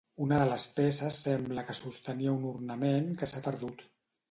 Una 0.27 0.37
de 0.43 0.45
les 0.51 0.63
peces 0.79 1.19
sembla 1.25 1.65
que 1.69 1.77
sostenia 1.81 2.35
un 2.39 2.49
ornament 2.55 3.15
que 3.23 3.31
s'ha 3.33 3.45
perdut. 3.51 3.89